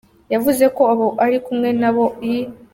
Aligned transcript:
Yavuze 0.33 0.65
ko 0.75 0.81
abo 0.93 1.07
ari 1.23 1.37
kumwe 1.45 1.69
na 1.81 1.91
bo 1.95 2.05
i 2.33 2.33